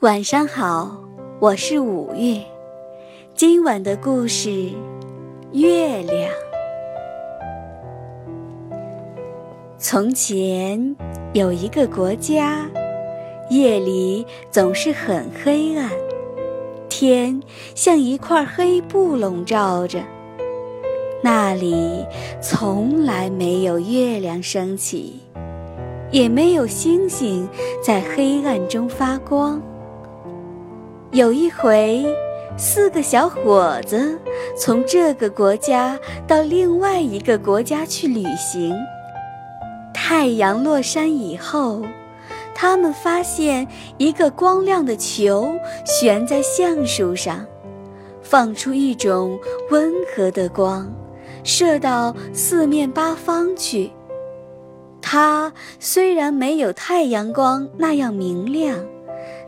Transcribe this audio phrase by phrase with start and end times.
[0.00, 0.96] 晚上好，
[1.40, 2.40] 我是五月。
[3.34, 4.48] 今晚的故事
[5.52, 6.18] 《月亮》。
[9.76, 10.96] 从前
[11.34, 12.66] 有一个国家，
[13.50, 15.90] 夜里总是很黑暗，
[16.88, 17.38] 天
[17.74, 20.00] 像一块黑布笼罩着。
[21.22, 22.06] 那里
[22.40, 25.20] 从来没有月亮升起，
[26.10, 27.46] 也没有星星
[27.84, 29.60] 在黑暗中发光。
[31.12, 32.06] 有一回，
[32.56, 34.16] 四个小伙子
[34.56, 38.72] 从这个国家到另外一个国家去旅行。
[39.92, 41.82] 太阳落山以后，
[42.54, 43.66] 他们发现
[43.98, 45.52] 一个光亮的球
[45.84, 47.44] 悬在橡树上，
[48.22, 49.36] 放出一种
[49.72, 50.88] 温和的光，
[51.42, 53.90] 射到四面八方去。
[55.02, 58.78] 它虽然没有太阳光那样明亮。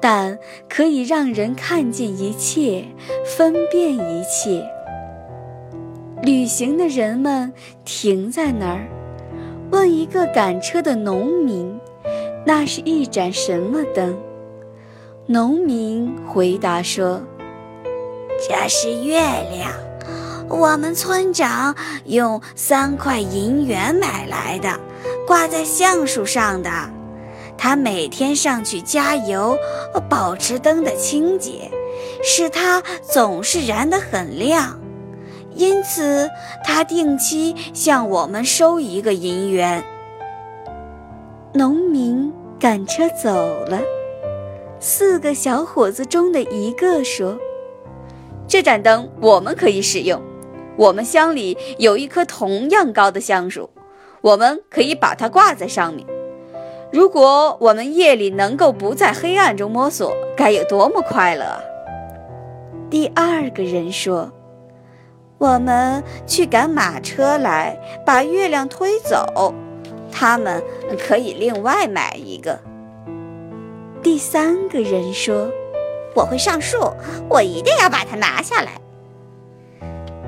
[0.00, 2.84] 但可以让人看见一切，
[3.24, 4.64] 分辨一切。
[6.22, 7.52] 旅行的人们
[7.84, 8.86] 停在那儿，
[9.70, 11.78] 问一个赶车的农民
[12.44, 14.16] ：“那是一盏什么灯？”
[15.26, 17.20] 农民回答说
[18.48, 19.72] ：“这是月亮，
[20.48, 21.74] 我们村长
[22.04, 24.80] 用三块银元买来的，
[25.26, 26.70] 挂在橡树上的。”
[27.58, 29.56] 他每天上去加油，
[30.08, 31.70] 保持灯的清洁，
[32.22, 34.78] 使它总是燃得很亮。
[35.54, 36.28] 因此，
[36.64, 39.82] 他定期向我们收一个银元。
[41.54, 43.32] 农民赶车走
[43.64, 43.80] 了，
[44.78, 47.38] 四个小伙子中的一个说
[48.46, 50.20] ：“这盏灯我们可以使用。
[50.76, 53.70] 我们乡里有一棵同样高的橡树，
[54.20, 56.06] 我们可以把它挂在上面。”
[56.92, 61.60] 如果我们夜里能够不在黑暗中摸索，该有多么快乐啊！
[62.88, 64.30] 第二个人说
[65.38, 67.76] ：“我们去赶马车来，
[68.06, 69.52] 把月亮推走。
[70.12, 70.62] 他们
[70.96, 72.58] 可以另外买一个。”
[74.00, 75.50] 第三个人说
[76.14, 76.78] ：“我会上树，
[77.28, 78.80] 我一定要把它拿下来。”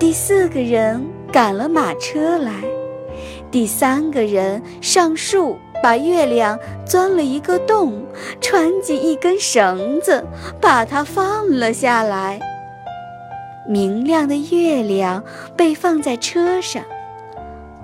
[0.00, 2.52] 第四个人赶了马车来，
[3.50, 5.58] 第三个人上树。
[5.86, 8.04] 把月亮钻了一个洞，
[8.40, 10.26] 穿进一根绳子，
[10.60, 12.40] 把它放了下来。
[13.68, 15.22] 明亮的月亮
[15.56, 16.82] 被放在车上，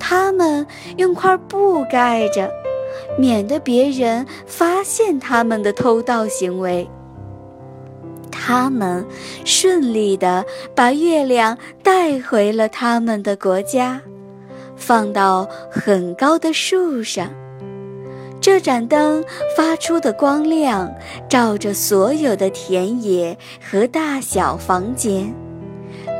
[0.00, 2.50] 他们用块布盖着，
[3.16, 6.90] 免得别人发现他们的偷盗行为。
[8.32, 9.06] 他们
[9.44, 14.00] 顺利地把月亮带回了他们的国家，
[14.74, 17.30] 放到很高的树上。
[18.52, 19.24] 这盏灯
[19.56, 20.94] 发出的光亮，
[21.26, 25.34] 照着所有的田野和大小房间，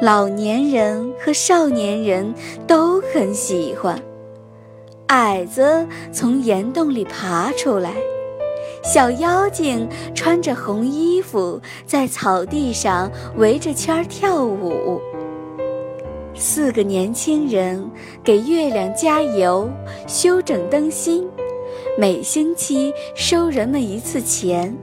[0.01, 2.35] 老年人和少年人
[2.67, 4.03] 都很喜欢。
[5.09, 7.93] 矮子从岩洞里爬出来，
[8.83, 14.99] 小妖精穿着红衣服在草地上围着圈跳舞。
[16.35, 17.91] 四个年轻人
[18.25, 19.69] 给月亮加油，
[20.07, 21.29] 修整灯芯。
[21.99, 24.75] 每星期收人们一次钱。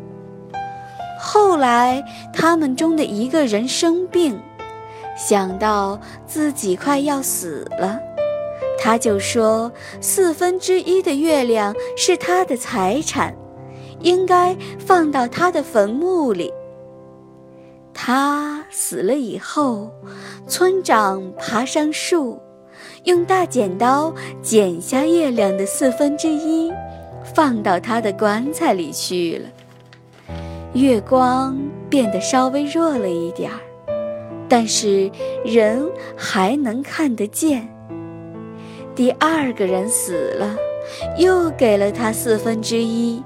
[1.20, 4.40] 后来，他们中的一个人生病，
[5.18, 8.00] 想到自己快要死了，
[8.78, 13.36] 他就说：“四分之一的月亮是他的财产，
[14.02, 16.54] 应该放到他的坟墓里。”
[17.92, 19.90] 他死了以后，
[20.48, 22.40] 村长爬上树，
[23.06, 26.72] 用大剪刀剪下月亮的四分之一。
[27.34, 29.50] 放到他的棺材里去了。
[30.74, 31.58] 月光
[31.90, 33.60] 变得稍微弱了一点儿，
[34.48, 35.10] 但是
[35.44, 35.84] 人
[36.16, 37.68] 还能看得见。
[38.96, 40.56] 第二个人死了，
[41.18, 43.24] 又给了他四分之一，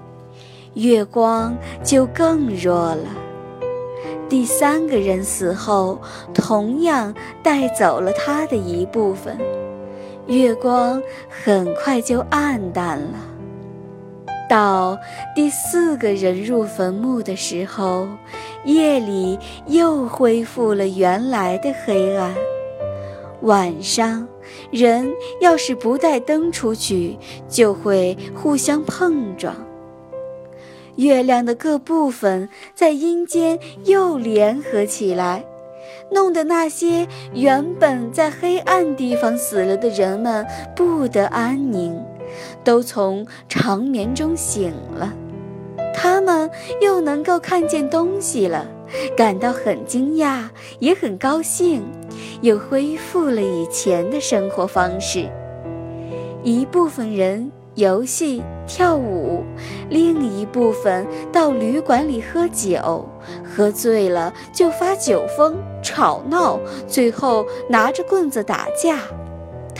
[0.75, 3.09] 月光就更弱了。
[4.29, 5.99] 第三个人死后，
[6.33, 7.13] 同样
[7.43, 9.37] 带走了他的一部分，
[10.27, 13.32] 月光很快就暗淡了。
[14.53, 14.99] 到
[15.33, 18.07] 第四个人入坟墓的时候，
[18.65, 22.31] 夜里又恢复了原来的黑暗。
[23.41, 24.27] 晚上，
[24.69, 25.11] 人
[25.41, 27.17] 要是不带灯出去，
[27.49, 29.55] 就会互相碰撞。
[30.97, 35.43] 月亮的各部分在阴间又联合起来，
[36.11, 40.45] 弄得那些原本在黑暗地方死了的人们
[40.75, 41.99] 不得安宁。
[42.63, 45.13] 都从长眠中醒了，
[45.93, 46.49] 他们
[46.81, 48.65] 又能够看见东西了，
[49.15, 50.49] 感到很惊讶，
[50.79, 51.83] 也很高兴，
[52.41, 55.29] 又恢复了以前的生活方式。
[56.43, 59.43] 一部分人游戏跳舞，
[59.89, 63.07] 另一部分到旅馆里喝酒，
[63.43, 68.99] 喝醉了就发酒疯、吵闹，最后拿着棍子打架。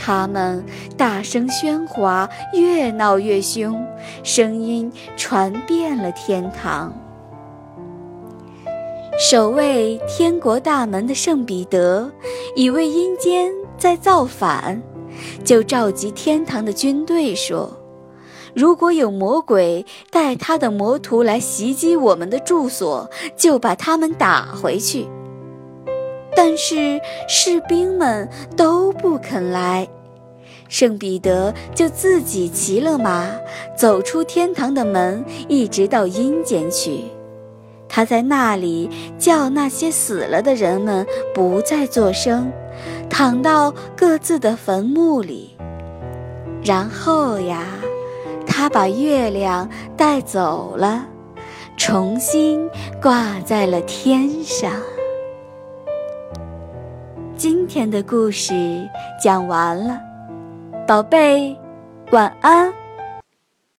[0.06, 0.62] 他们
[0.98, 3.82] 大声喧哗，越闹越凶，
[4.22, 6.92] 声音传遍了天堂。
[9.18, 12.12] 守卫天国大门的圣彼得
[12.54, 14.82] 以为阴间在造反，
[15.42, 17.72] 就召集天堂的军队说
[18.54, 23.08] ：“如果有魔鬼带他的魔徒来袭击我们的住所，
[23.38, 25.08] 就把他们打回去。”
[26.46, 29.88] 但是士兵们都不肯来，
[30.68, 33.30] 圣彼得就自己骑了马，
[33.74, 37.04] 走出天堂的门，一直到阴间去。
[37.88, 42.52] 他在那里叫那些死了的人们不再作声，
[43.08, 45.56] 躺到各自的坟墓里。
[46.62, 47.64] 然后呀，
[48.46, 49.66] 他把月亮
[49.96, 51.06] 带走了，
[51.78, 52.68] 重新
[53.00, 54.70] 挂在了天上。
[57.44, 58.54] 今天的故事
[59.22, 60.00] 讲完了，
[60.88, 61.54] 宝贝，
[62.10, 62.72] 晚安。